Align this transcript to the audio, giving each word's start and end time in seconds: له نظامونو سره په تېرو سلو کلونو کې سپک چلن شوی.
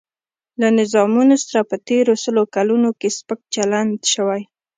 له 0.61 0.67
نظامونو 0.79 1.35
سره 1.45 1.59
په 1.69 1.75
تېرو 1.87 2.13
سلو 2.23 2.43
کلونو 2.55 2.89
کې 2.99 3.09
سپک 3.17 3.39
چلن 3.55 3.87
شوی. 4.13 4.41